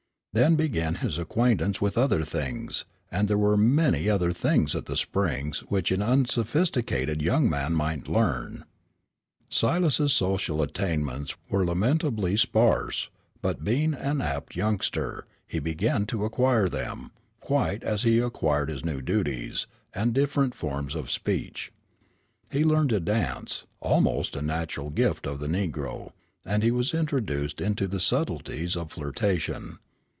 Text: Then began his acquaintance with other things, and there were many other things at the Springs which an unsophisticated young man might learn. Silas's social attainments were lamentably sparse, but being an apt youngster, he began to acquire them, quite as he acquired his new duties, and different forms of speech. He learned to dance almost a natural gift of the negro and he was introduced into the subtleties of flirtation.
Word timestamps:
Then 0.33 0.55
began 0.55 0.95
his 0.95 1.17
acquaintance 1.17 1.81
with 1.81 1.97
other 1.97 2.23
things, 2.23 2.85
and 3.11 3.27
there 3.27 3.37
were 3.37 3.57
many 3.57 4.09
other 4.09 4.31
things 4.31 4.73
at 4.75 4.85
the 4.85 4.95
Springs 4.95 5.59
which 5.67 5.91
an 5.91 6.01
unsophisticated 6.01 7.21
young 7.21 7.49
man 7.49 7.73
might 7.73 8.07
learn. 8.07 8.63
Silas's 9.49 10.13
social 10.13 10.61
attainments 10.61 11.35
were 11.49 11.65
lamentably 11.65 12.37
sparse, 12.37 13.09
but 13.41 13.65
being 13.65 13.93
an 13.93 14.21
apt 14.21 14.55
youngster, 14.55 15.25
he 15.45 15.59
began 15.59 16.05
to 16.05 16.23
acquire 16.23 16.69
them, 16.69 17.11
quite 17.41 17.83
as 17.83 18.03
he 18.03 18.19
acquired 18.19 18.69
his 18.69 18.85
new 18.85 19.01
duties, 19.01 19.67
and 19.93 20.13
different 20.13 20.55
forms 20.55 20.95
of 20.95 21.11
speech. 21.11 21.73
He 22.49 22.63
learned 22.63 22.91
to 22.91 23.01
dance 23.01 23.65
almost 23.81 24.37
a 24.37 24.41
natural 24.41 24.91
gift 24.91 25.27
of 25.27 25.39
the 25.41 25.47
negro 25.47 26.13
and 26.45 26.63
he 26.63 26.71
was 26.71 26.93
introduced 26.93 27.59
into 27.59 27.85
the 27.85 27.99
subtleties 27.99 28.77
of 28.77 28.93
flirtation. 28.93 29.77